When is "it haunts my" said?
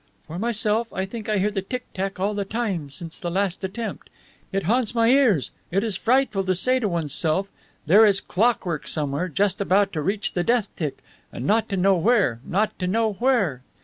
4.51-5.09